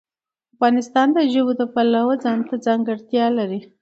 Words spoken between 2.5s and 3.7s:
ځانګړتیا لري.